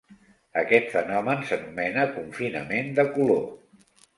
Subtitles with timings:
[0.61, 3.47] Aquest fenomen s'anomena confinament de color.